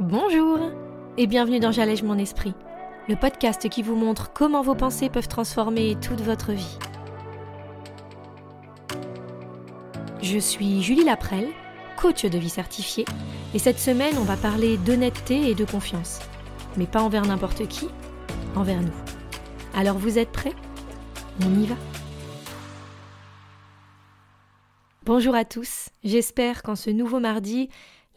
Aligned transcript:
Bonjour 0.00 0.58
et 1.16 1.28
bienvenue 1.28 1.60
dans 1.60 1.70
J'allège 1.70 2.02
mon 2.02 2.18
esprit, 2.18 2.52
le 3.08 3.14
podcast 3.14 3.68
qui 3.68 3.80
vous 3.80 3.94
montre 3.94 4.32
comment 4.32 4.60
vos 4.60 4.74
pensées 4.74 5.08
peuvent 5.08 5.28
transformer 5.28 5.96
toute 6.00 6.20
votre 6.20 6.50
vie. 6.50 6.78
Je 10.20 10.36
suis 10.36 10.82
Julie 10.82 11.04
Laprelle, 11.04 11.46
coach 11.96 12.24
de 12.24 12.38
vie 12.38 12.50
certifiée, 12.50 13.04
et 13.54 13.60
cette 13.60 13.78
semaine 13.78 14.16
on 14.18 14.24
va 14.24 14.36
parler 14.36 14.78
d'honnêteté 14.78 15.48
et 15.48 15.54
de 15.54 15.64
confiance, 15.64 16.18
mais 16.76 16.86
pas 16.86 17.00
envers 17.00 17.24
n'importe 17.24 17.68
qui, 17.68 17.88
envers 18.56 18.82
nous. 18.82 18.96
Alors 19.76 19.96
vous 19.96 20.18
êtes 20.18 20.32
prêts? 20.32 20.54
On 21.46 21.54
y 21.54 21.66
va? 21.66 21.76
Bonjour 25.04 25.36
à 25.36 25.44
tous, 25.44 25.90
j'espère 26.02 26.64
qu'en 26.64 26.74
ce 26.74 26.90
nouveau 26.90 27.20
mardi, 27.20 27.68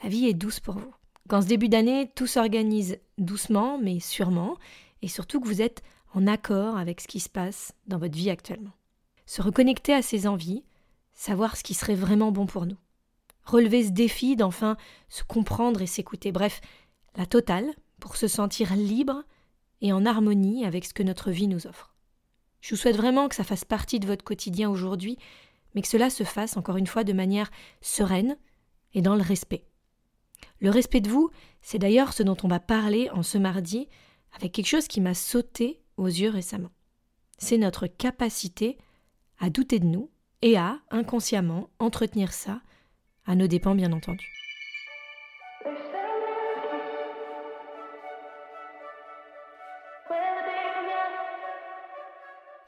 la 0.02 0.10
vie 0.10 0.26
est 0.26 0.34
douce 0.34 0.60
pour 0.60 0.74
vous. 0.74 0.94
Qu'en 1.28 1.42
ce 1.42 1.48
début 1.48 1.68
d'année, 1.68 2.10
tout 2.16 2.28
s'organise 2.28 3.00
doucement 3.18 3.78
mais 3.78 4.00
sûrement, 4.00 4.58
et 5.02 5.08
surtout 5.08 5.42
que 5.42 5.48
vous 5.48 5.62
êtes 5.62 5.84
en 6.14 6.26
accord 6.26 6.78
avec 6.78 7.02
ce 7.02 7.08
qui 7.08 7.20
se 7.20 7.30
passe 7.30 7.74
dans 7.88 7.98
votre 7.98 8.18
vie 8.18 8.30
actuellement. 8.30 8.72
Se 9.26 9.42
reconnecter 9.42 9.94
à 9.94 10.02
ses 10.02 10.26
envies, 10.26 10.64
savoir 11.14 11.58
ce 11.58 11.64
qui 11.64 11.74
serait 11.74 11.96
vraiment 11.96 12.32
bon 12.32 12.46
pour 12.46 12.66
nous. 12.66 12.78
Relever 13.44 13.84
ce 13.84 13.92
défi 13.92 14.36
d'enfin 14.36 14.78
se 15.10 15.24
comprendre 15.24 15.82
et 15.82 15.88
s'écouter, 15.88 16.32
bref, 16.32 16.62
la 17.16 17.26
totale 17.26 17.68
pour 18.00 18.16
se 18.16 18.28
sentir 18.28 18.76
libre 18.76 19.24
et 19.82 19.92
en 19.92 20.06
harmonie 20.06 20.66
avec 20.66 20.86
ce 20.86 20.94
que 20.94 21.04
notre 21.04 21.32
vie 21.32 21.48
nous 21.48 21.68
offre. 21.68 21.94
Je 22.62 22.74
vous 22.74 22.82
souhaite 22.82 22.98
vraiment 22.98 23.28
que 23.28 23.36
ça 23.36 23.44
fasse 23.44 23.66
partie 23.66 24.00
de 24.00 24.08
votre 24.08 24.24
quotidien 24.24 24.70
aujourd'hui, 24.70 25.18
mais 25.76 25.82
que 25.82 25.88
cela 25.88 26.10
se 26.10 26.24
fasse 26.24 26.58
encore 26.58 26.78
une 26.78 26.88
fois 26.88 27.04
de 27.04 27.14
manière 27.14 27.52
sereine 27.82 28.38
et 28.94 29.02
dans 29.02 29.16
le 29.16 29.22
respect. 29.22 29.66
Le 30.60 30.70
respect 30.70 31.02
de 31.02 31.10
vous, 31.10 31.30
c'est 31.62 31.80
d'ailleurs 31.80 32.14
ce 32.14 32.24
dont 32.24 32.38
on 32.44 32.48
va 32.48 32.60
parler 32.60 33.10
en 33.12 33.24
ce 33.24 33.38
mardi 33.38 33.88
avec 34.34 34.52
quelque 34.52 34.68
chose 34.68 34.88
qui 34.88 35.02
m'a 35.02 35.14
sauté 35.14 35.82
aux 35.98 36.08
yeux 36.08 36.30
récemment. 36.30 36.72
C'est 37.38 37.58
notre 37.58 37.88
capacité 37.88 38.78
à 39.40 39.50
douter 39.50 39.80
de 39.80 39.86
nous 39.86 40.10
et 40.42 40.58
à, 40.58 40.80
inconsciemment, 40.92 41.70
entretenir 41.80 42.34
ça, 42.34 42.62
à 43.26 43.36
nos 43.36 43.48
dépens 43.48 43.76
bien 43.76 43.92
entendu. 43.92 44.28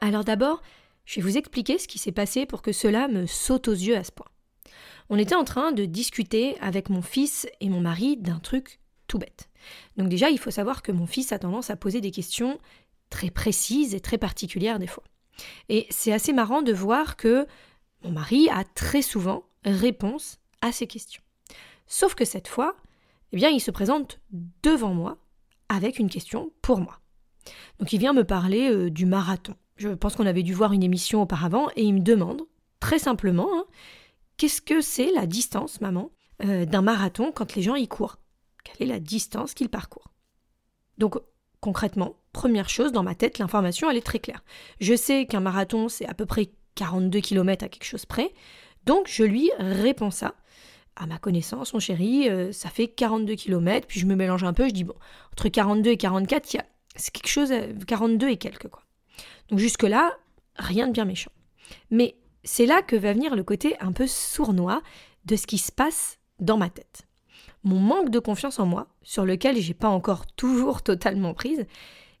Alors 0.00 0.24
d'abord, 0.24 0.62
je 1.04 1.16
vais 1.16 1.22
vous 1.22 1.38
expliquer 1.38 1.78
ce 1.78 1.86
qui 1.86 1.98
s'est 1.98 2.12
passé 2.12 2.46
pour 2.46 2.62
que 2.62 2.72
cela 2.72 3.06
me 3.08 3.26
saute 3.26 3.68
aux 3.68 3.72
yeux 3.72 3.96
à 3.96 4.04
ce 4.04 4.12
point. 4.12 4.26
On 5.10 5.18
était 5.18 5.34
en 5.34 5.44
train 5.44 5.72
de 5.72 5.84
discuter 5.84 6.56
avec 6.60 6.88
mon 6.88 7.02
fils 7.02 7.48
et 7.60 7.68
mon 7.68 7.80
mari 7.80 8.16
d'un 8.16 8.38
truc 8.38 8.80
tout 9.08 9.18
bête. 9.18 9.50
Donc 9.96 10.08
déjà, 10.08 10.30
il 10.30 10.38
faut 10.38 10.52
savoir 10.52 10.82
que 10.82 10.92
mon 10.92 11.06
fils 11.06 11.32
a 11.32 11.38
tendance 11.40 11.68
à 11.68 11.76
poser 11.76 12.00
des 12.00 12.12
questions 12.12 12.58
très 13.10 13.30
précises 13.30 13.94
et 13.94 14.00
très 14.00 14.18
particulières 14.18 14.78
des 14.78 14.86
fois. 14.86 15.02
Et 15.68 15.86
c'est 15.90 16.12
assez 16.12 16.32
marrant 16.32 16.62
de 16.62 16.72
voir 16.72 17.16
que 17.16 17.46
mon 18.04 18.12
mari 18.12 18.48
a 18.50 18.62
très 18.62 19.02
souvent 19.02 19.42
réponse 19.64 20.38
à 20.60 20.70
ces 20.70 20.86
questions. 20.86 21.22
Sauf 21.88 22.14
que 22.14 22.24
cette 22.24 22.46
fois, 22.46 22.76
eh 23.32 23.36
bien, 23.36 23.48
il 23.48 23.60
se 23.60 23.72
présente 23.72 24.20
devant 24.62 24.94
moi 24.94 25.18
avec 25.68 25.98
une 25.98 26.08
question 26.08 26.52
pour 26.62 26.80
moi. 26.80 27.00
Donc 27.80 27.92
il 27.92 27.98
vient 27.98 28.12
me 28.12 28.24
parler 28.24 28.70
euh, 28.70 28.90
du 28.90 29.06
marathon. 29.06 29.56
Je 29.76 29.88
pense 29.88 30.14
qu'on 30.14 30.26
avait 30.26 30.44
dû 30.44 30.54
voir 30.54 30.72
une 30.72 30.84
émission 30.84 31.22
auparavant 31.22 31.68
et 31.74 31.82
il 31.82 31.94
me 31.94 32.00
demande, 32.00 32.42
très 32.78 32.98
simplement, 32.98 33.48
hein, 33.52 33.64
Qu'est-ce 34.40 34.62
que 34.62 34.80
c'est 34.80 35.12
la 35.12 35.26
distance, 35.26 35.82
maman, 35.82 36.10
euh, 36.42 36.64
d'un 36.64 36.80
marathon 36.80 37.30
quand 37.30 37.54
les 37.56 37.60
gens 37.60 37.74
y 37.74 37.86
courent? 37.86 38.16
Quelle 38.64 38.88
est 38.88 38.90
la 38.90 38.98
distance 38.98 39.52
qu'ils 39.52 39.68
parcourent? 39.68 40.14
Donc, 40.96 41.18
concrètement, 41.60 42.16
première 42.32 42.70
chose, 42.70 42.90
dans 42.90 43.02
ma 43.02 43.14
tête, 43.14 43.36
l'information, 43.36 43.90
elle 43.90 43.98
est 43.98 44.00
très 44.00 44.18
claire. 44.18 44.42
Je 44.80 44.96
sais 44.96 45.26
qu'un 45.26 45.40
marathon, 45.40 45.90
c'est 45.90 46.06
à 46.06 46.14
peu 46.14 46.24
près 46.24 46.52
42 46.76 47.20
km 47.20 47.66
à 47.66 47.68
quelque 47.68 47.84
chose 47.84 48.06
près, 48.06 48.32
donc 48.86 49.08
je 49.08 49.24
lui 49.24 49.50
réponds 49.58 50.10
ça. 50.10 50.34
À 50.96 51.04
ma 51.04 51.18
connaissance, 51.18 51.74
mon 51.74 51.80
chéri, 51.80 52.30
euh, 52.30 52.50
ça 52.50 52.70
fait 52.70 52.88
42 52.88 53.34
km, 53.34 53.86
puis 53.86 54.00
je 54.00 54.06
me 54.06 54.14
mélange 54.14 54.42
un 54.42 54.54
peu, 54.54 54.68
je 54.68 54.72
dis, 54.72 54.84
bon, 54.84 54.96
entre 55.34 55.50
42 55.50 55.90
et 55.90 55.96
44, 55.98 56.54
il 56.54 56.56
y 56.56 56.60
a, 56.60 56.66
c'est 56.96 57.12
quelque 57.12 57.28
chose, 57.28 57.52
42 57.86 58.30
et 58.30 58.38
quelques, 58.38 58.68
quoi. 58.68 58.84
Donc 59.50 59.58
jusque-là, 59.58 60.16
rien 60.56 60.86
de 60.86 60.92
bien 60.92 61.04
méchant. 61.04 61.32
Mais 61.90 62.16
c'est 62.44 62.66
là 62.66 62.82
que 62.82 62.96
va 62.96 63.12
venir 63.12 63.36
le 63.36 63.44
côté 63.44 63.76
un 63.80 63.92
peu 63.92 64.06
sournois 64.06 64.82
de 65.24 65.36
ce 65.36 65.46
qui 65.46 65.58
se 65.58 65.72
passe 65.72 66.18
dans 66.38 66.56
ma 66.56 66.70
tête. 66.70 67.06
Mon 67.62 67.78
manque 67.78 68.10
de 68.10 68.18
confiance 68.18 68.58
en 68.58 68.66
moi, 68.66 68.88
sur 69.02 69.26
lequel 69.26 69.58
j'ai 69.58 69.74
pas 69.74 69.88
encore 69.88 70.26
toujours 70.26 70.82
totalement 70.82 71.34
prise, 71.34 71.66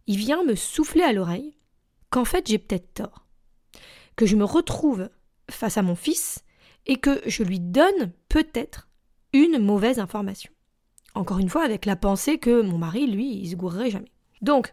il 0.06 0.16
vient 0.16 0.44
me 0.44 0.54
souffler 0.54 1.02
à 1.02 1.12
l'oreille 1.12 1.54
qu'en 2.10 2.24
fait 2.24 2.46
j'ai 2.48 2.58
peut-être 2.58 2.94
tort. 2.94 3.26
Que 4.16 4.26
je 4.26 4.36
me 4.36 4.44
retrouve 4.44 5.08
face 5.50 5.78
à 5.78 5.82
mon 5.82 5.94
fils 5.94 6.44
et 6.86 6.96
que 6.96 7.20
je 7.26 7.42
lui 7.42 7.60
donne 7.60 8.12
peut-être 8.28 8.88
une 9.32 9.58
mauvaise 9.58 9.98
information. 9.98 10.50
Encore 11.14 11.38
une 11.38 11.48
fois, 11.48 11.64
avec 11.64 11.86
la 11.86 11.96
pensée 11.96 12.38
que 12.38 12.62
mon 12.62 12.78
mari, 12.78 13.06
lui, 13.06 13.32
il 13.34 13.50
se 13.50 13.56
gourerait 13.56 13.90
jamais. 13.90 14.12
Donc, 14.42 14.72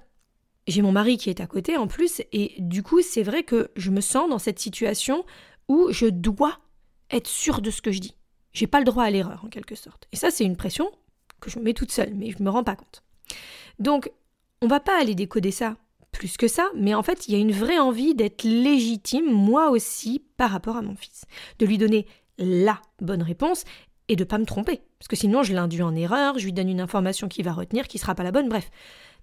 j'ai 0.68 0.82
mon 0.82 0.92
mari 0.92 1.18
qui 1.18 1.30
est 1.30 1.42
à 1.42 1.48
côté 1.48 1.78
en 1.78 1.88
plus, 1.88 2.22
et 2.32 2.56
du 2.60 2.84
coup, 2.84 3.02
c'est 3.02 3.24
vrai 3.24 3.44
que 3.44 3.72
je 3.76 3.90
me 3.90 4.02
sens 4.02 4.30
dans 4.30 4.40
cette 4.40 4.60
situation 4.60 5.26
où 5.68 5.92
je 5.92 6.08
dois 6.08 6.60
être 7.10 7.28
sûre 7.28 7.62
de 7.62 7.72
ce 7.72 7.82
que 7.82 7.92
je 7.92 8.00
dis. 8.00 8.16
J'ai 8.54 8.68
pas 8.68 8.80
le 8.80 8.86
droit 8.86 9.04
à 9.04 9.10
l'erreur, 9.10 9.44
en 9.46 9.50
quelque 9.50 9.76
sorte. 9.76 10.08
Et 10.12 10.16
ça, 10.16 10.32
c'est 10.32 10.44
une 10.44 10.58
pression 10.58 10.92
que 11.40 11.50
je 11.50 11.60
me 11.60 11.64
mets 11.64 11.74
toute 11.74 11.92
seule, 11.92 12.14
mais 12.16 12.32
je 12.32 12.42
me 12.42 12.50
rends 12.50 12.64
pas 12.64 12.76
compte. 12.76 13.04
Donc, 13.80 14.12
on 14.62 14.68
va 14.68 14.80
pas 14.80 15.00
aller 15.00 15.16
décoder 15.16 15.52
ça 15.52 15.78
plus 16.12 16.38
que 16.38 16.48
ça, 16.48 16.68
mais 16.76 16.96
en 16.96 17.04
fait, 17.04 17.28
il 17.28 17.34
y 17.34 17.36
a 17.36 17.40
une 17.40 17.52
vraie 17.52 17.78
envie 17.78 18.16
d'être 18.16 18.44
légitime, 18.44 19.32
moi 19.32 19.70
aussi, 19.70 20.24
par 20.38 20.50
rapport 20.50 20.76
à 20.76 20.82
mon 20.82 20.96
fils. 20.96 21.26
De 21.60 21.66
lui 21.66 21.78
donner 21.78 22.08
la 22.40 22.82
bonne 23.00 23.22
réponse 23.22 23.66
et 24.08 24.16
de 24.16 24.24
pas 24.24 24.38
me 24.38 24.46
tromper. 24.46 24.82
Parce 25.00 25.08
que 25.08 25.16
sinon, 25.16 25.44
je 25.44 25.54
l'induis 25.54 25.84
en 25.84 25.96
erreur, 25.96 26.40
je 26.40 26.46
lui 26.46 26.54
donne 26.54 26.70
une 26.70 26.82
information 26.82 27.28
qui 27.28 27.44
va 27.44 27.54
retenir, 27.54 27.88
qui 27.88 28.00
sera 28.00 28.16
pas 28.16 28.24
la 28.24 28.32
bonne, 28.32 28.50
bref. 28.50 28.72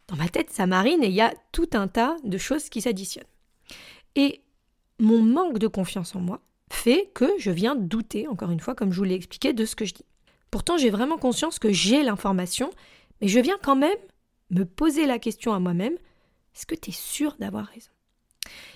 Dans 0.08 0.16
ma 0.16 0.28
tête, 0.28 0.50
ça 0.50 0.66
marine 0.66 1.02
et 1.02 1.08
il 1.08 1.14
y 1.14 1.20
a 1.20 1.34
tout 1.52 1.70
un 1.72 1.88
tas 1.88 2.16
de 2.24 2.38
choses 2.38 2.68
qui 2.68 2.80
s'additionnent. 2.80 3.24
Et 4.16 4.42
mon 4.98 5.22
manque 5.22 5.58
de 5.58 5.66
confiance 5.66 6.14
en 6.14 6.20
moi 6.20 6.40
fait 6.70 7.10
que 7.14 7.30
je 7.38 7.50
viens 7.50 7.76
douter, 7.76 8.26
encore 8.28 8.50
une 8.50 8.60
fois, 8.60 8.74
comme 8.74 8.92
je 8.92 8.98
vous 8.98 9.04
l'ai 9.04 9.14
expliqué, 9.14 9.52
de 9.52 9.64
ce 9.64 9.76
que 9.76 9.84
je 9.84 9.94
dis. 9.94 10.04
Pourtant, 10.50 10.76
j'ai 10.76 10.90
vraiment 10.90 11.18
conscience 11.18 11.58
que 11.58 11.72
j'ai 11.72 12.02
l'information, 12.02 12.70
mais 13.20 13.28
je 13.28 13.40
viens 13.40 13.58
quand 13.62 13.76
même 13.76 13.96
me 14.50 14.64
poser 14.64 15.06
la 15.06 15.18
question 15.18 15.52
à 15.52 15.58
moi-même, 15.58 15.94
est-ce 16.54 16.66
que 16.66 16.74
tu 16.74 16.90
es 16.90 16.92
sûr 16.92 17.36
d'avoir 17.38 17.66
raison? 17.66 17.90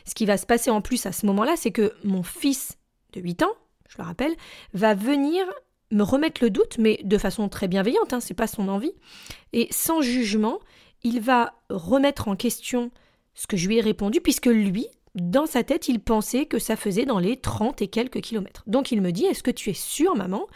Ce 0.05 0.15
qui 0.15 0.27
va 0.27 0.37
se 0.37 0.47
passer 0.47 0.71
en 0.71 0.81
plus 0.81 1.07
à 1.07 1.13
ce 1.13 1.27
moment-là, 1.27 1.55
c'est 1.57 1.71
que 1.71 1.93
mon 2.05 2.23
fils 2.23 2.79
de 3.13 3.21
8 3.21 3.43
ans, 3.43 3.55
je 3.89 3.99
le 3.99 4.05
rappelle, 4.05 4.35
va 4.73 4.95
venir 4.95 5.45
me 5.91 6.03
remettre 6.03 6.43
le 6.43 6.51
doute, 6.51 6.79
mais 6.79 7.01
de 7.05 7.19
façon 7.19 7.49
très 7.49 7.69
bienveillante, 7.69 8.13
hein, 8.13 8.21
c'est 8.21 8.35
pas 8.35 8.47
son 8.47 8.69
envie, 8.69 8.93
et 9.53 9.69
sans 9.71 10.03
jugement, 10.03 10.61
il 11.05 11.21
va 11.21 11.55
remettre 11.71 12.29
en 12.29 12.37
question 12.37 12.91
ce 13.35 13.47
que 13.47 13.57
je 13.57 13.69
lui 13.69 13.79
ai 13.79 13.81
répondu, 13.81 14.21
puisque 14.21 14.47
lui, 14.47 14.89
dans 15.15 15.47
sa 15.47 15.63
tête, 15.63 15.89
il 15.89 16.01
pensait 16.01 16.47
que 16.47 16.59
ça 16.59 16.77
faisait 16.77 17.05
dans 17.05 17.19
les 17.19 17.37
30 17.37 17.83
et 17.83 17.89
quelques 17.89 18.21
kilomètres. 18.21 18.65
Donc 18.67 18.93
il 18.93 19.01
me 19.01 19.13
dit 19.13 19.25
Est-ce 19.25 19.43
que 19.43 19.51
tu 19.51 19.71
es 19.71 19.75
sûre, 19.75 20.17
maman? 20.17 20.47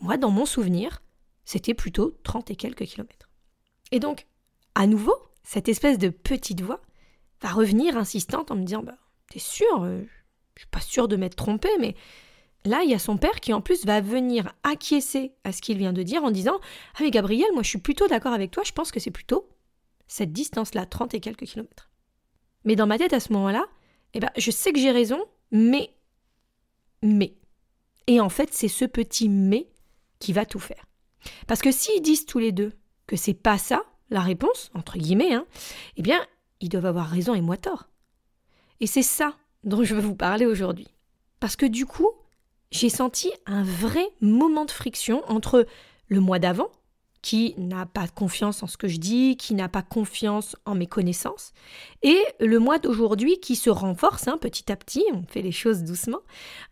Moi, 0.00 0.16
dans 0.16 0.30
mon 0.30 0.46
souvenir, 0.46 1.02
c'était 1.44 1.74
plutôt 1.74 2.16
30 2.22 2.50
et 2.50 2.56
quelques 2.56 2.84
kilomètres. 2.84 3.28
Et 3.90 4.00
donc, 4.00 4.26
à 4.74 4.86
nouveau, 4.86 5.14
cette 5.42 5.68
espèce 5.68 5.98
de 5.98 6.10
petite 6.10 6.60
voix 6.60 6.82
va 7.40 7.50
revenir 7.50 7.96
insistante 7.96 8.50
en 8.50 8.56
me 8.56 8.64
disant 8.64 8.82
Bah, 8.82 8.98
t'es 9.30 9.38
sûre 9.38 9.84
euh, 9.84 10.02
Je 10.56 10.62
suis 10.62 10.70
pas 10.70 10.80
sûre 10.80 11.08
de 11.08 11.16
m'être 11.16 11.36
trompée, 11.36 11.76
mais 11.80 11.94
là, 12.64 12.82
il 12.84 12.90
y 12.90 12.94
a 12.94 12.98
son 12.98 13.16
père 13.16 13.40
qui 13.40 13.52
en 13.52 13.60
plus 13.60 13.86
va 13.86 14.00
venir 14.00 14.52
acquiescer 14.62 15.32
à 15.44 15.52
ce 15.52 15.62
qu'il 15.62 15.78
vient 15.78 15.92
de 15.92 16.02
dire 16.02 16.22
en 16.22 16.30
disant 16.30 16.60
Ah, 16.94 16.98
mais 17.00 17.10
Gabriel, 17.10 17.48
moi 17.54 17.62
je 17.62 17.70
suis 17.70 17.78
plutôt 17.78 18.06
d'accord 18.06 18.34
avec 18.34 18.50
toi, 18.50 18.62
je 18.64 18.72
pense 18.72 18.92
que 18.92 19.00
c'est 19.00 19.10
plutôt 19.10 19.48
cette 20.08 20.32
distance-là, 20.32 20.86
30 20.86 21.14
et 21.14 21.20
quelques 21.20 21.44
kilomètres. 21.44 21.90
Mais 22.64 22.76
dans 22.76 22.86
ma 22.86 22.98
tête 22.98 23.12
à 23.12 23.20
ce 23.20 23.32
moment-là, 23.34 23.64
eh 24.14 24.20
ben, 24.20 24.30
je 24.36 24.50
sais 24.50 24.72
que 24.72 24.80
j'ai 24.80 24.90
raison, 24.90 25.24
mais. 25.50 25.94
Mais. 27.02 27.34
Et 28.06 28.20
en 28.20 28.28
fait, 28.28 28.52
c'est 28.52 28.68
ce 28.68 28.84
petit 28.84 29.28
mais 29.28 29.68
qui 30.18 30.32
va 30.32 30.46
tout 30.46 30.58
faire. 30.58 30.86
Parce 31.46 31.60
que 31.60 31.70
s'ils 31.70 32.02
disent 32.02 32.26
tous 32.26 32.38
les 32.38 32.52
deux 32.52 32.72
que 33.06 33.16
c'est 33.16 33.34
pas 33.34 33.58
ça, 33.58 33.84
la 34.10 34.20
réponse, 34.20 34.70
entre 34.74 34.98
guillemets, 34.98 35.34
hein, 35.34 35.46
eh 35.96 36.02
bien, 36.02 36.24
ils 36.60 36.68
doivent 36.68 36.86
avoir 36.86 37.06
raison 37.08 37.34
et 37.34 37.40
moi 37.40 37.56
tort. 37.56 37.88
Et 38.80 38.86
c'est 38.86 39.02
ça 39.02 39.36
dont 39.64 39.84
je 39.84 39.94
veux 39.94 40.00
vous 40.00 40.14
parler 40.14 40.46
aujourd'hui. 40.46 40.88
Parce 41.40 41.56
que 41.56 41.66
du 41.66 41.86
coup, 41.86 42.10
j'ai 42.70 42.88
senti 42.88 43.30
un 43.46 43.62
vrai 43.62 44.06
moment 44.20 44.64
de 44.64 44.70
friction 44.70 45.22
entre 45.30 45.66
le 46.08 46.20
mois 46.20 46.38
d'avant, 46.38 46.70
qui 47.22 47.54
n'a 47.58 47.86
pas 47.86 48.06
confiance 48.08 48.62
en 48.62 48.66
ce 48.66 48.76
que 48.76 48.88
je 48.88 48.98
dis, 48.98 49.36
qui 49.36 49.54
n'a 49.54 49.68
pas 49.68 49.82
confiance 49.82 50.56
en 50.64 50.74
mes 50.74 50.86
connaissances, 50.86 51.52
et 52.02 52.18
le 52.40 52.58
moi 52.58 52.78
d'aujourd'hui 52.78 53.40
qui 53.40 53.56
se 53.56 53.70
renforce 53.70 54.28
hein, 54.28 54.38
petit 54.40 54.70
à 54.70 54.76
petit, 54.76 55.04
on 55.12 55.24
fait 55.28 55.42
les 55.42 55.52
choses 55.52 55.82
doucement, 55.82 56.20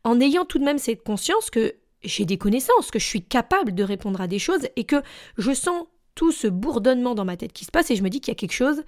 en 0.04 0.20
ayant 0.20 0.44
tout 0.44 0.58
de 0.58 0.64
même 0.64 0.78
cette 0.78 1.02
conscience 1.02 1.50
que 1.50 1.74
j'ai 2.02 2.24
des 2.24 2.38
connaissances, 2.38 2.90
que 2.90 2.98
je 2.98 3.06
suis 3.06 3.22
capable 3.22 3.74
de 3.74 3.82
répondre 3.82 4.20
à 4.20 4.26
des 4.26 4.38
choses 4.38 4.68
et 4.76 4.84
que 4.84 5.02
je 5.38 5.52
sens 5.52 5.86
tout 6.14 6.32
ce 6.32 6.46
bourdonnement 6.46 7.14
dans 7.14 7.24
ma 7.24 7.36
tête 7.36 7.52
qui 7.52 7.64
se 7.64 7.70
passe 7.70 7.90
et 7.90 7.96
je 7.96 8.02
me 8.02 8.10
dis 8.10 8.20
qu'il 8.20 8.30
y 8.30 8.36
a 8.36 8.38
quelque 8.38 8.52
chose 8.52 8.82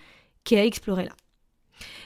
qui 0.44 0.54
est 0.54 0.61
à 0.61 0.64
explorer 0.64 1.04
là. 1.04 1.12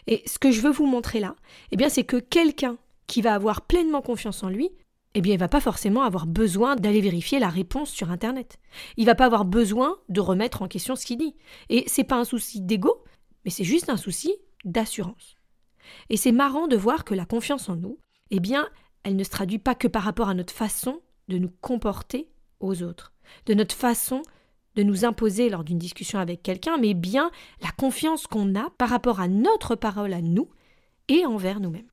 Et 0.06 0.22
ce 0.26 0.38
que 0.38 0.50
je 0.50 0.60
veux 0.60 0.70
vous 0.70 0.86
montrer 0.86 1.20
là, 1.20 1.36
eh 1.70 1.76
bien, 1.76 1.88
c'est 1.88 2.04
que 2.04 2.16
quelqu'un 2.16 2.76
qui 3.06 3.22
va 3.22 3.34
avoir 3.34 3.62
pleinement 3.62 4.02
confiance 4.02 4.42
en 4.42 4.48
lui, 4.48 4.70
eh 5.14 5.20
bien, 5.20 5.34
il 5.34 5.38
va 5.38 5.48
pas 5.48 5.60
forcément 5.60 6.02
avoir 6.02 6.26
besoin 6.26 6.74
d'aller 6.74 7.00
vérifier 7.00 7.38
la 7.38 7.50
réponse 7.50 7.90
sur 7.90 8.10
Internet. 8.10 8.58
Il 8.96 9.06
va 9.06 9.14
pas 9.14 9.26
avoir 9.26 9.44
besoin 9.44 9.98
de 10.08 10.20
remettre 10.20 10.62
en 10.62 10.68
question 10.68 10.96
ce 10.96 11.04
qu'il 11.04 11.18
dit. 11.18 11.36
Et 11.68 11.84
c'est 11.86 12.04
pas 12.04 12.16
un 12.16 12.24
souci 12.24 12.60
d'ego, 12.60 13.04
mais 13.44 13.50
c'est 13.50 13.64
juste 13.64 13.90
un 13.90 13.98
souci 13.98 14.34
d'assurance. 14.64 15.36
Et 16.08 16.16
c'est 16.16 16.32
marrant 16.32 16.66
de 16.66 16.76
voir 16.76 17.04
que 17.04 17.14
la 17.14 17.26
confiance 17.26 17.68
en 17.68 17.76
nous, 17.76 17.98
eh 18.30 18.40
bien, 18.40 18.68
elle 19.02 19.16
ne 19.16 19.24
se 19.24 19.30
traduit 19.30 19.58
pas 19.58 19.74
que 19.74 19.88
par 19.88 20.02
rapport 20.02 20.28
à 20.28 20.34
notre 20.34 20.54
façon 20.54 21.00
de 21.28 21.38
nous 21.38 21.50
comporter 21.60 22.30
aux 22.60 22.82
autres, 22.82 23.12
de 23.46 23.54
notre 23.54 23.74
façon 23.74 24.22
de 24.74 24.82
nous 24.82 25.04
imposer 25.04 25.50
lors 25.50 25.64
d'une 25.64 25.78
discussion 25.78 26.18
avec 26.18 26.42
quelqu'un, 26.42 26.78
mais 26.78 26.94
bien 26.94 27.30
la 27.60 27.70
confiance 27.72 28.26
qu'on 28.26 28.54
a 28.54 28.70
par 28.78 28.88
rapport 28.88 29.20
à 29.20 29.28
notre 29.28 29.74
parole 29.74 30.14
à 30.14 30.22
nous 30.22 30.48
et 31.08 31.26
envers 31.26 31.60
nous-mêmes. 31.60 31.90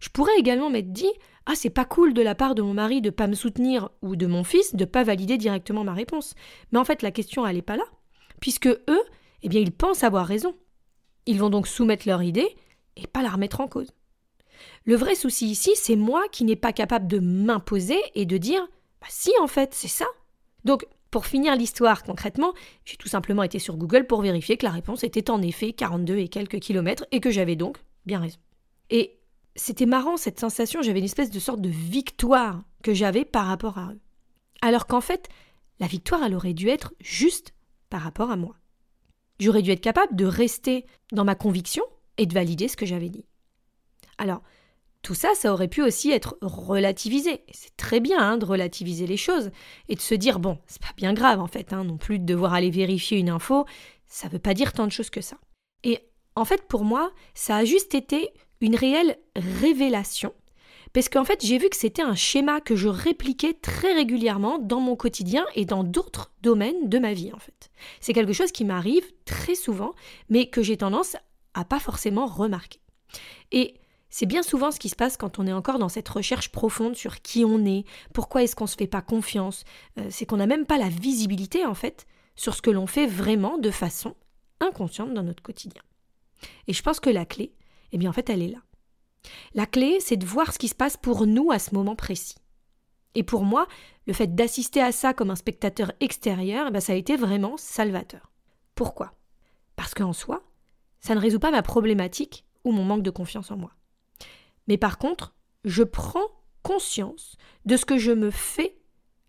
Je 0.00 0.08
pourrais 0.08 0.38
également 0.38 0.70
m'être 0.70 0.92
dit 0.92 1.12
Ah, 1.46 1.54
c'est 1.54 1.70
pas 1.70 1.84
cool 1.84 2.14
de 2.14 2.22
la 2.22 2.34
part 2.34 2.54
de 2.54 2.62
mon 2.62 2.74
mari 2.74 3.00
de 3.00 3.10
pas 3.10 3.26
me 3.26 3.34
soutenir 3.34 3.90
ou 4.00 4.16
de 4.16 4.26
mon 4.26 4.44
fils 4.44 4.74
de 4.74 4.84
pas 4.84 5.02
valider 5.02 5.38
directement 5.38 5.84
ma 5.84 5.94
réponse. 5.94 6.34
Mais 6.70 6.78
en 6.78 6.84
fait, 6.84 7.02
la 7.02 7.10
question, 7.10 7.46
elle 7.46 7.56
n'est 7.56 7.62
pas 7.62 7.76
là, 7.76 7.84
puisque 8.40 8.66
eux, 8.66 9.02
eh 9.42 9.48
bien, 9.48 9.60
ils 9.60 9.72
pensent 9.72 10.04
avoir 10.04 10.26
raison. 10.26 10.54
Ils 11.26 11.38
vont 11.38 11.50
donc 11.50 11.66
soumettre 11.66 12.06
leur 12.06 12.22
idée 12.22 12.56
et 12.96 13.06
pas 13.06 13.22
la 13.22 13.30
remettre 13.30 13.60
en 13.60 13.68
cause. 13.68 13.92
Le 14.84 14.94
vrai 14.94 15.14
souci 15.14 15.50
ici, 15.50 15.72
c'est 15.74 15.96
moi 15.96 16.22
qui 16.30 16.44
n'ai 16.44 16.56
pas 16.56 16.72
capable 16.72 17.08
de 17.08 17.18
m'imposer 17.18 17.98
et 18.14 18.26
de 18.26 18.36
dire 18.36 18.66
Bah, 19.00 19.08
si, 19.10 19.32
en 19.40 19.48
fait, 19.48 19.74
c'est 19.74 19.88
ça. 19.88 20.06
Donc, 20.64 20.86
pour 21.10 21.26
finir 21.26 21.56
l'histoire 21.56 22.04
concrètement, 22.04 22.54
j'ai 22.84 22.96
tout 22.96 23.08
simplement 23.08 23.42
été 23.42 23.58
sur 23.58 23.76
Google 23.76 24.06
pour 24.06 24.22
vérifier 24.22 24.56
que 24.56 24.64
la 24.64 24.72
réponse 24.72 25.04
était 25.04 25.30
en 25.30 25.42
effet 25.42 25.72
42 25.72 26.16
et 26.16 26.28
quelques 26.28 26.58
kilomètres 26.58 27.04
et 27.10 27.20
que 27.20 27.30
j'avais 27.30 27.56
donc 27.56 27.78
bien 28.06 28.20
raison. 28.20 28.38
Et 28.88 29.18
c'était 29.54 29.86
marrant 29.86 30.16
cette 30.16 30.40
sensation, 30.40 30.82
j'avais 30.82 30.98
une 30.98 31.04
espèce 31.04 31.30
de 31.30 31.40
sorte 31.40 31.60
de 31.60 31.68
victoire 31.68 32.62
que 32.82 32.94
j'avais 32.94 33.24
par 33.24 33.46
rapport 33.46 33.78
à 33.78 33.92
eux. 33.92 34.00
Alors 34.60 34.86
qu'en 34.86 35.00
fait, 35.00 35.28
la 35.80 35.86
victoire, 35.86 36.22
elle 36.22 36.34
aurait 36.34 36.54
dû 36.54 36.68
être 36.68 36.94
juste 37.00 37.54
par 37.90 38.02
rapport 38.02 38.30
à 38.30 38.36
moi. 38.36 38.56
J'aurais 39.38 39.62
dû 39.62 39.70
être 39.70 39.80
capable 39.80 40.14
de 40.16 40.24
rester 40.24 40.86
dans 41.10 41.24
ma 41.24 41.34
conviction 41.34 41.84
et 42.16 42.26
de 42.26 42.34
valider 42.34 42.68
ce 42.68 42.76
que 42.76 42.86
j'avais 42.86 43.08
dit. 43.08 43.26
Alors, 44.18 44.42
tout 45.02 45.14
ça, 45.14 45.30
ça 45.34 45.52
aurait 45.52 45.68
pu 45.68 45.82
aussi 45.82 46.12
être 46.12 46.38
relativisé. 46.40 47.42
C'est 47.50 47.76
très 47.76 47.98
bien 47.98 48.20
hein, 48.20 48.38
de 48.38 48.44
relativiser 48.44 49.06
les 49.06 49.16
choses 49.16 49.50
et 49.88 49.96
de 49.96 50.00
se 50.00 50.14
dire 50.14 50.38
bon, 50.38 50.58
c'est 50.66 50.80
pas 50.80 50.94
bien 50.96 51.12
grave 51.12 51.40
en 51.40 51.48
fait, 51.48 51.72
hein, 51.72 51.82
non 51.82 51.96
plus 51.96 52.20
de 52.20 52.24
devoir 52.24 52.54
aller 52.54 52.70
vérifier 52.70 53.18
une 53.18 53.30
info, 53.30 53.66
ça 54.06 54.28
veut 54.28 54.38
pas 54.38 54.54
dire 54.54 54.72
tant 54.72 54.86
de 54.86 54.92
choses 54.92 55.10
que 55.10 55.20
ça. 55.20 55.38
Et 55.82 55.98
en 56.36 56.44
fait, 56.44 56.68
pour 56.68 56.84
moi, 56.84 57.12
ça 57.34 57.56
a 57.56 57.64
juste 57.64 57.94
été 57.94 58.32
une 58.62 58.76
réelle 58.76 59.18
révélation, 59.36 60.32
parce 60.92 61.08
qu'en 61.08 61.24
fait, 61.24 61.44
j'ai 61.44 61.58
vu 61.58 61.68
que 61.70 61.76
c'était 61.76 62.02
un 62.02 62.14
schéma 62.14 62.60
que 62.60 62.76
je 62.76 62.88
répliquais 62.88 63.54
très 63.54 63.94
régulièrement 63.94 64.58
dans 64.58 64.80
mon 64.80 64.94
quotidien 64.94 65.46
et 65.54 65.64
dans 65.64 65.84
d'autres 65.84 66.32
domaines 66.42 66.88
de 66.88 66.98
ma 66.98 67.14
vie 67.14 67.32
en 67.32 67.38
fait. 67.38 67.70
C'est 68.00 68.12
quelque 68.12 68.34
chose 68.34 68.52
qui 68.52 68.64
m'arrive 68.64 69.04
très 69.24 69.54
souvent, 69.54 69.92
mais 70.28 70.46
que 70.46 70.62
j'ai 70.62 70.76
tendance 70.76 71.16
à 71.54 71.64
pas 71.64 71.80
forcément 71.80 72.26
remarquer. 72.26 72.80
Et 73.52 73.74
c'est 74.10 74.26
bien 74.26 74.42
souvent 74.42 74.70
ce 74.70 74.78
qui 74.78 74.90
se 74.90 74.96
passe 74.96 75.16
quand 75.16 75.38
on 75.38 75.46
est 75.46 75.52
encore 75.52 75.78
dans 75.78 75.88
cette 75.88 76.08
recherche 76.08 76.50
profonde 76.50 76.94
sur 76.94 77.22
qui 77.22 77.44
on 77.46 77.64
est, 77.64 77.84
pourquoi 78.12 78.42
est-ce 78.42 78.54
qu'on 78.54 78.64
ne 78.64 78.70
se 78.70 78.76
fait 78.76 78.86
pas 78.86 79.00
confiance, 79.00 79.64
euh, 79.98 80.06
c'est 80.10 80.26
qu'on 80.26 80.36
n'a 80.36 80.46
même 80.46 80.66
pas 80.66 80.76
la 80.76 80.90
visibilité 80.90 81.64
en 81.64 81.74
fait 81.74 82.06
sur 82.36 82.54
ce 82.54 82.60
que 82.60 82.70
l'on 82.70 82.86
fait 82.86 83.06
vraiment 83.06 83.56
de 83.56 83.70
façon 83.70 84.14
inconsciente 84.60 85.14
dans 85.14 85.22
notre 85.22 85.42
quotidien. 85.42 85.82
Et 86.66 86.74
je 86.74 86.82
pense 86.82 87.00
que 87.00 87.10
la 87.10 87.24
clé, 87.24 87.52
eh 87.92 87.98
bien 87.98 88.10
en 88.10 88.12
fait 88.12 88.28
elle 88.30 88.42
est 88.42 88.48
là. 88.48 88.62
La 89.54 89.66
clé, 89.66 89.98
c'est 90.00 90.16
de 90.16 90.26
voir 90.26 90.52
ce 90.52 90.58
qui 90.58 90.68
se 90.68 90.74
passe 90.74 90.96
pour 90.96 91.26
nous 91.26 91.50
à 91.52 91.58
ce 91.58 91.74
moment 91.74 91.94
précis. 91.94 92.36
Et 93.14 93.22
pour 93.22 93.44
moi, 93.44 93.66
le 94.06 94.12
fait 94.12 94.34
d'assister 94.34 94.80
à 94.80 94.92
ça 94.92 95.14
comme 95.14 95.30
un 95.30 95.36
spectateur 95.36 95.92
extérieur, 96.00 96.66
eh 96.68 96.70
bien, 96.70 96.80
ça 96.80 96.92
a 96.92 96.96
été 96.96 97.16
vraiment 97.16 97.56
salvateur. 97.56 98.32
Pourquoi? 98.74 99.12
Parce 99.76 99.94
qu'en 99.94 100.12
soi, 100.12 100.42
ça 101.00 101.14
ne 101.14 101.20
résout 101.20 101.38
pas 101.38 101.50
ma 101.50 101.62
problématique 101.62 102.46
ou 102.64 102.72
mon 102.72 102.84
manque 102.84 103.02
de 103.02 103.10
confiance 103.10 103.50
en 103.50 103.56
moi. 103.56 103.72
Mais 104.66 104.78
par 104.78 104.98
contre, 104.98 105.34
je 105.64 105.82
prends 105.82 106.26
conscience 106.62 107.36
de 107.64 107.76
ce 107.76 107.84
que 107.84 107.98
je 107.98 108.12
me 108.12 108.30
fais 108.30 108.76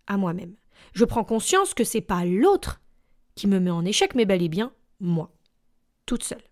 à 0.07 0.17
moi-même. 0.17 0.55
Je 0.93 1.05
prends 1.05 1.23
conscience 1.23 1.73
que 1.73 1.83
c'est 1.83 2.01
pas 2.01 2.25
l'autre 2.25 2.81
qui 3.35 3.47
me 3.47 3.59
met 3.59 3.71
en 3.71 3.85
échec, 3.85 4.15
mais 4.15 4.25
bel 4.25 4.41
et 4.41 4.49
bien 4.49 4.73
moi, 4.99 5.33
toute 6.05 6.23
seule. 6.23 6.43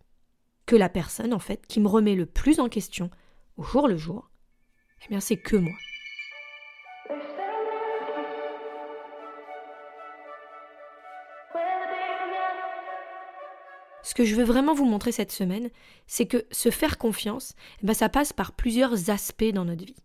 La 0.77 0.89
personne, 0.89 1.33
en 1.33 1.39
fait, 1.39 1.65
qui 1.68 1.79
me 1.79 1.88
remet 1.88 2.15
le 2.15 2.25
plus 2.25 2.59
en 2.59 2.69
question 2.69 3.09
au 3.57 3.63
jour 3.63 3.88
le 3.88 3.97
jour, 3.97 4.29
eh 5.03 5.09
bien, 5.09 5.19
c'est 5.19 5.38
que 5.38 5.56
moi. 5.57 5.73
Ce 14.03 14.13
que 14.13 14.25
je 14.25 14.35
veux 14.35 14.44
vraiment 14.44 14.73
vous 14.73 14.85
montrer 14.85 15.12
cette 15.12 15.31
semaine, 15.31 15.69
c'est 16.07 16.25
que 16.25 16.45
se 16.51 16.69
faire 16.69 16.97
confiance, 16.97 17.53
eh 17.81 17.85
ben, 17.85 17.94
ça 17.94 18.09
passe 18.09 18.33
par 18.33 18.53
plusieurs 18.53 19.09
aspects 19.09 19.53
dans 19.53 19.65
notre 19.65 19.85
vie. 19.85 19.95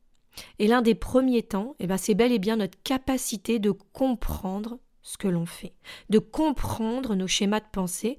Et 0.58 0.66
l'un 0.66 0.82
des 0.82 0.94
premiers 0.94 1.42
temps, 1.42 1.76
eh 1.78 1.86
ben, 1.86 1.96
c'est 1.96 2.14
bel 2.14 2.32
et 2.32 2.38
bien 2.38 2.56
notre 2.56 2.80
capacité 2.82 3.58
de 3.58 3.70
comprendre 3.70 4.78
ce 5.02 5.16
que 5.16 5.28
l'on 5.28 5.46
fait, 5.46 5.74
de 6.10 6.18
comprendre 6.18 7.14
nos 7.14 7.26
schémas 7.26 7.60
de 7.60 7.70
pensée 7.72 8.18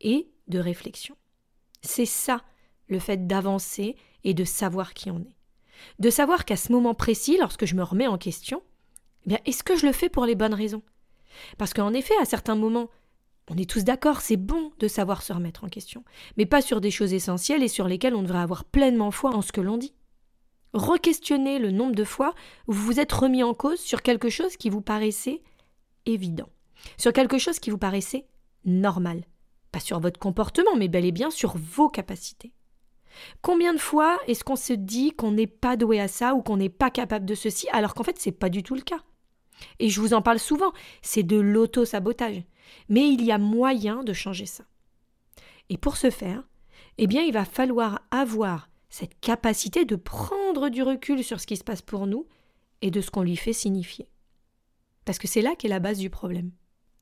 et 0.00 0.28
de 0.48 0.58
réflexion. 0.58 1.16
C'est 1.84 2.06
ça 2.06 2.42
le 2.88 2.98
fait 2.98 3.26
d'avancer 3.26 3.96
et 4.24 4.34
de 4.34 4.44
savoir 4.44 4.94
qui 4.94 5.10
on 5.10 5.20
est. 5.20 5.34
De 5.98 6.10
savoir 6.10 6.44
qu'à 6.44 6.56
ce 6.56 6.72
moment 6.72 6.94
précis, 6.94 7.36
lorsque 7.38 7.66
je 7.66 7.74
me 7.74 7.82
remets 7.82 8.06
en 8.06 8.18
question, 8.18 8.62
eh 9.24 9.28
bien, 9.30 9.38
est-ce 9.44 9.62
que 9.62 9.76
je 9.76 9.86
le 9.86 9.92
fais 9.92 10.08
pour 10.08 10.26
les 10.26 10.34
bonnes 10.34 10.54
raisons? 10.54 10.82
Parce 11.58 11.74
qu'en 11.74 11.92
effet, 11.92 12.14
à 12.20 12.24
certains 12.24 12.54
moments, 12.54 12.88
on 13.50 13.56
est 13.56 13.68
tous 13.68 13.84
d'accord, 13.84 14.20
c'est 14.20 14.36
bon 14.36 14.72
de 14.78 14.88
savoir 14.88 15.22
se 15.22 15.32
remettre 15.32 15.64
en 15.64 15.68
question, 15.68 16.04
mais 16.36 16.46
pas 16.46 16.62
sur 16.62 16.80
des 16.80 16.90
choses 16.90 17.12
essentielles 17.12 17.62
et 17.62 17.68
sur 17.68 17.88
lesquelles 17.88 18.14
on 18.14 18.22
devrait 18.22 18.38
avoir 18.38 18.64
pleinement 18.64 19.10
foi 19.10 19.34
en 19.34 19.42
ce 19.42 19.52
que 19.52 19.60
l'on 19.60 19.76
dit. 19.76 19.94
Requestionnez 20.72 21.58
le 21.58 21.70
nombre 21.70 21.94
de 21.94 22.04
fois 22.04 22.34
où 22.66 22.72
vous 22.72 22.84
vous 22.84 23.00
êtes 23.00 23.12
remis 23.12 23.42
en 23.42 23.54
cause 23.54 23.80
sur 23.80 24.02
quelque 24.02 24.30
chose 24.30 24.56
qui 24.56 24.70
vous 24.70 24.80
paraissait 24.80 25.42
évident, 26.06 26.48
sur 26.96 27.12
quelque 27.12 27.38
chose 27.38 27.58
qui 27.58 27.70
vous 27.70 27.78
paraissait 27.78 28.26
normal, 28.64 29.24
pas 29.74 29.80
sur 29.80 29.98
votre 29.98 30.20
comportement, 30.20 30.76
mais 30.76 30.86
bel 30.86 31.04
et 31.04 31.10
bien 31.10 31.30
sur 31.30 31.56
vos 31.56 31.88
capacités. 31.88 32.52
Combien 33.42 33.74
de 33.74 33.78
fois 33.78 34.20
est-ce 34.28 34.44
qu'on 34.44 34.54
se 34.54 34.72
dit 34.72 35.12
qu'on 35.12 35.32
n'est 35.32 35.48
pas 35.48 35.76
doué 35.76 35.98
à 36.00 36.06
ça 36.06 36.34
ou 36.36 36.42
qu'on 36.42 36.58
n'est 36.58 36.68
pas 36.68 36.90
capable 36.90 37.26
de 37.26 37.34
ceci 37.34 37.68
alors 37.72 37.94
qu'en 37.94 38.04
fait 38.04 38.18
c'est 38.20 38.30
pas 38.30 38.50
du 38.50 38.62
tout 38.62 38.76
le 38.76 38.82
cas? 38.82 39.02
Et 39.80 39.88
je 39.88 40.00
vous 40.00 40.14
en 40.14 40.22
parle 40.22 40.38
souvent, 40.38 40.72
c'est 41.02 41.24
de 41.24 41.36
l'auto-sabotage. 41.36 42.44
Mais 42.88 43.12
il 43.12 43.24
y 43.24 43.32
a 43.32 43.38
moyen 43.38 44.04
de 44.04 44.12
changer 44.12 44.46
ça. 44.46 44.64
Et 45.70 45.76
pour 45.76 45.96
ce 45.96 46.10
faire, 46.10 46.44
eh 46.98 47.06
bien, 47.06 47.22
il 47.22 47.32
va 47.32 47.44
falloir 47.44 48.00
avoir 48.10 48.68
cette 48.88 49.18
capacité 49.20 49.84
de 49.84 49.96
prendre 49.96 50.68
du 50.68 50.82
recul 50.82 51.24
sur 51.24 51.40
ce 51.40 51.46
qui 51.46 51.56
se 51.56 51.64
passe 51.64 51.82
pour 51.82 52.06
nous 52.06 52.26
et 52.80 52.90
de 52.90 53.00
ce 53.00 53.10
qu'on 53.10 53.22
lui 53.22 53.36
fait 53.36 53.52
signifier. 53.52 54.08
Parce 55.04 55.18
que 55.18 55.28
c'est 55.28 55.42
là 55.42 55.54
qu'est 55.56 55.68
la 55.68 55.80
base 55.80 55.98
du 55.98 56.10
problème. 56.10 56.52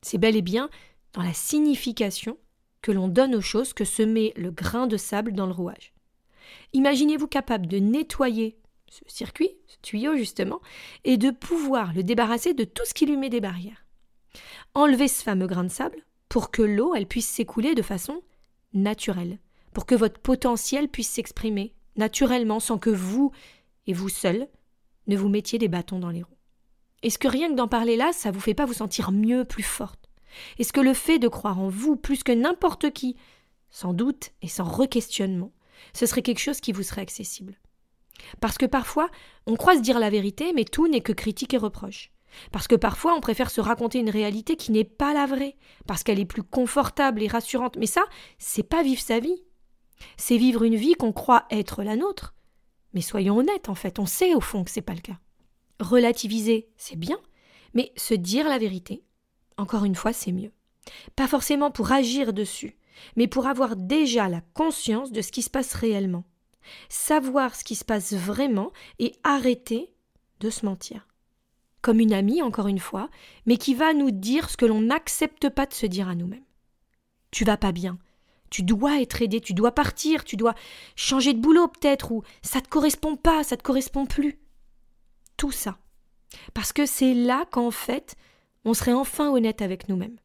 C'est 0.01 0.19
bel 0.19 0.37
et 0.37 0.43
bien 0.43 0.71
dans 1.13 1.23
la 1.23 1.35
signification 1.35 2.39
que 2.83 2.93
l'on 2.93 3.09
donne 3.09 3.35
aux 3.35 3.41
choses 3.41 3.73
que 3.73 3.85
se 3.85 4.03
met 4.03 4.33
le 4.37 4.51
grain 4.51 4.87
de 4.87 4.97
sable 4.97 5.33
dans 5.33 5.47
le 5.47 5.53
rouage. 5.53 5.95
Imaginez-vous 6.73 7.29
capable 7.29 7.67
de 7.67 7.79
nettoyer 7.79 8.59
ce 8.91 9.05
circuit, 9.07 9.51
ce 9.67 9.77
tuyau 9.81 10.17
justement, 10.17 10.61
et 11.05 11.17
de 11.17 11.31
pouvoir 11.31 11.95
le 11.95 12.03
débarrasser 12.03 12.53
de 12.53 12.65
tout 12.65 12.85
ce 12.85 12.93
qui 12.93 13.07
lui 13.07 13.17
met 13.17 13.31
des 13.31 13.41
barrières 13.41 13.83
enlever 14.75 15.09
ce 15.09 15.23
fameux 15.23 15.47
grain 15.47 15.65
de 15.65 15.71
sable 15.71 16.05
pour 16.29 16.51
que 16.51 16.63
l'eau 16.63 16.95
elle 16.95 17.07
puisse 17.07 17.29
s'écouler 17.29 17.75
de 17.75 17.83
façon 17.83 18.23
naturelle, 18.73 19.39
pour 19.75 19.87
que 19.87 19.95
votre 19.95 20.21
potentiel 20.21 20.89
puisse 20.89 21.11
s'exprimer 21.11 21.75
naturellement 21.97 22.61
sans 22.61 22.79
que 22.79 22.91
vous 22.91 23.33
et 23.87 23.93
vous 23.93 24.09
seul 24.09 24.49
ne 25.09 25.17
vous 25.17 25.29
mettiez 25.29 25.59
des 25.59 25.69
bâtons 25.69 25.99
dans 25.99 26.11
les 26.11 26.23
roues. 26.23 26.37
Est-ce 27.03 27.19
que 27.19 27.29
rien 27.29 27.51
que 27.51 27.57
d'en 27.57 27.69
parler 27.69 27.97
là, 27.97 28.13
ça 28.13 28.31
vous 28.31 28.41
fait 28.41 28.55
pas 28.55 28.65
vous 28.65 28.73
sentir 28.73 29.11
mieux, 29.11 29.45
plus 29.45 29.65
forte? 29.65 30.02
Est-ce 30.59 30.73
que 30.73 30.81
le 30.81 30.95
fait 30.95 31.19
de 31.19 31.29
croire 31.29 31.59
en 31.59 31.69
vous 31.69 31.97
plus 31.97 32.23
que 32.23 32.33
n'importe 32.33 32.93
qui, 32.93 33.17
sans 33.71 33.95
doute 33.95 34.31
et 34.43 34.49
sans 34.49 34.65
requestionnement, 34.65 35.53
ce 35.95 36.07
serait 36.07 36.23
quelque 36.23 36.39
chose 36.39 36.61
qui 36.61 36.73
vous 36.73 36.83
serait 36.83 37.03
accessible 37.03 37.59
Parce 38.41 38.59
que 38.59 38.67
parfois, 38.67 39.11
on 39.47 39.57
croit 39.57 39.77
se 39.77 39.83
dire 39.83 39.99
la 39.99 40.11
vérité, 40.11 40.53
mais 40.53 40.65
tout 40.65 40.89
n'est 40.89 41.01
que 41.01 41.13
critique 41.13 41.55
et 41.55 41.59
reproche. 41.59 42.13
Parce 42.51 42.67
que 42.67 42.77
parfois 42.77 43.15
on 43.15 43.21
préfère 43.21 43.51
se 43.51 43.61
raconter 43.61 43.99
une 43.99 44.11
réalité 44.11 44.57
qui 44.57 44.73
n'est 44.73 44.85
pas 44.85 45.13
la 45.13 45.27
vraie, 45.27 45.57
parce 45.87 46.03
qu'elle 46.03 46.21
est 46.21 46.25
plus 46.25 46.43
confortable 46.43 47.23
et 47.23 47.29
rassurante. 47.29 47.77
Mais 47.77 47.87
ça, 47.87 48.05
c'est 48.39 48.63
pas 48.63 48.83
vivre 48.83 49.01
sa 49.01 49.21
vie. 49.21 49.43
C'est 50.17 50.39
vivre 50.39 50.63
une 50.65 50.77
vie 50.77 50.95
qu'on 50.95 51.13
croit 51.13 51.47
être 51.51 51.83
la 51.83 51.97
nôtre. 51.97 52.35
Mais 52.95 53.01
soyons 53.01 53.39
honnêtes, 53.39 53.69
en 53.69 53.75
fait, 53.75 53.99
on 53.99 54.07
sait 54.07 54.35
au 54.35 54.41
fond 54.41 54.65
que 54.65 54.71
c'est 54.71 54.83
pas 54.83 54.95
le 54.95 55.01
cas. 55.01 55.19
Relativiser, 55.81 56.69
c'est 56.77 56.99
bien, 56.99 57.19
mais 57.75 57.93
se 57.97 58.15
dire 58.15 58.49
la 58.49 58.59
vérité, 58.59 59.03
encore 59.57 59.85
une 59.85 59.95
fois, 59.95 60.13
c'est 60.13 60.33
mieux. 60.33 60.53
Pas 61.17 61.29
forcément 61.29 61.71
pour 61.71 61.93
agir 61.93 62.33
dessus, 62.33 62.77
mais 63.17 63.27
pour 63.27 63.47
avoir 63.47 63.77
déjà 63.77 64.29
la 64.29 64.41
conscience 64.55 65.13
de 65.13 65.23
ce 65.23 65.33
qui 65.33 65.43
se 65.43 65.51
passe 65.51 65.75
réellement. 65.75 66.25
Savoir 66.89 67.55
ce 67.55 67.65
qui 67.65 67.75
se 67.75 67.85
passe 67.85 68.13
vraiment 68.13 68.73
et 68.99 69.13
arrêter 69.25 69.93
de 70.41 70.51
se 70.51 70.65
mentir. 70.65 71.07
Comme 71.81 72.01
une 72.01 72.13
amie, 72.13 72.43
encore 72.43 72.69
une 72.69 72.79
fois, 72.79 73.09
mais 73.47 73.57
qui 73.57 73.75
va 73.75 73.93
nous 73.93 74.11
dire 74.11 74.49
ce 74.49 74.57
que 74.57 74.67
l'on 74.67 74.81
n'accepte 74.81 75.49
pas 75.49 75.67
de 75.67 75.75
se 75.75 75.87
dire 75.87 76.09
à 76.09 76.15
nous-mêmes. 76.15 76.45
Tu 77.31 77.45
vas 77.45 77.57
pas 77.57 77.73
bien. 77.73 77.99
Tu 78.51 78.63
dois 78.63 79.01
être 79.01 79.23
aidé, 79.23 79.41
tu 79.41 79.55
dois 79.55 79.73
partir, 79.73 80.25
tu 80.25 80.37
dois 80.37 80.55
changer 80.95 81.33
de 81.33 81.41
boulot 81.41 81.69
peut-être, 81.69 82.13
ou 82.13 82.23
ça 82.43 82.61
te 82.61 82.69
correspond 82.69 83.17
pas, 83.17 83.43
ça 83.43 83.57
te 83.57 83.63
correspond 83.63 84.07
plus. 84.07 84.39
Tout 85.37 85.51
ça. 85.51 85.79
Parce 86.55 86.73
que 86.73 86.87
c'est 86.87 87.15
là 87.15 87.47
qu'en 87.51 87.71
fait, 87.71 88.17
on 88.65 88.75
serait 88.75 88.93
enfin 88.93 89.31
honnête 89.31 89.63
avec 89.63 89.89
nous-mêmes. 89.89 90.19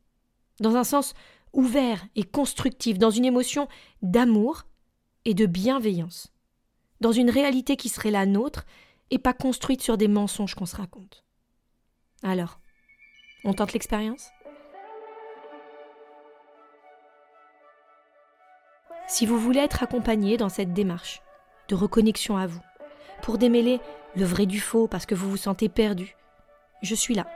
Dans 0.59 0.75
un 0.75 0.83
sens 0.83 1.13
ouvert 1.53 2.05
et 2.15 2.23
constructif, 2.23 2.97
dans 2.97 3.09
une 3.09 3.25
émotion 3.25 3.67
d'amour 4.01 4.63
et 5.25 5.33
de 5.33 5.45
bienveillance. 5.45 6.33
Dans 7.01 7.11
une 7.11 7.29
réalité 7.29 7.75
qui 7.77 7.89
serait 7.89 8.11
la 8.11 8.25
nôtre 8.25 8.65
et 9.11 9.19
pas 9.19 9.33
construite 9.33 9.81
sur 9.81 9.97
des 9.97 10.07
mensonges 10.07 10.55
qu'on 10.55 10.65
se 10.65 10.75
raconte. 10.75 11.23
Alors, 12.23 12.59
on 13.43 13.53
tente 13.53 13.73
l'expérience? 13.73 14.29
Si 19.07 19.25
vous 19.25 19.39
voulez 19.39 19.61
être 19.61 19.83
accompagné 19.83 20.37
dans 20.37 20.49
cette 20.49 20.73
démarche 20.73 21.21
de 21.69 21.75
reconnexion 21.75 22.35
à 22.35 22.47
vous, 22.47 22.61
pour 23.21 23.37
démêler 23.37 23.79
le 24.15 24.25
vrai 24.25 24.45
du 24.45 24.59
faux 24.59 24.87
parce 24.87 25.05
que 25.05 25.15
vous 25.15 25.29
vous 25.29 25.37
sentez 25.37 25.69
perdu, 25.69 26.15
je 26.81 26.93
suis 26.93 27.15
là. 27.15 27.27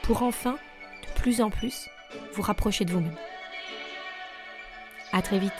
pour 0.09 0.23
enfin, 0.23 0.57
de 1.03 1.21
plus 1.21 1.39
en 1.39 1.51
plus, 1.51 1.87
vous 2.33 2.41
rapprocher 2.41 2.83
de 2.83 2.91
vous-même. 2.91 3.15
À 5.13 5.21
très 5.21 5.37
vite. 5.37 5.53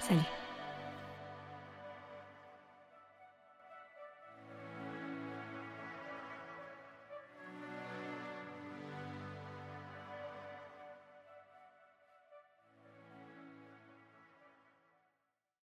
Salut. 0.00 0.20